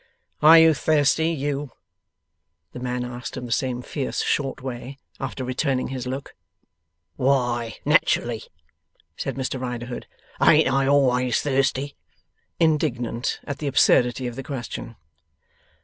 [0.41, 1.73] 'Are you thirsty, you?'
[2.73, 6.33] the man asked, in the same fierce short way, after returning his look.
[7.17, 8.45] 'Why nat'rally,'
[9.15, 10.07] said Mr Riderhood,
[10.41, 11.95] 'ain't I always thirsty!'
[12.59, 14.95] (Indignant at the absurdity of the question.)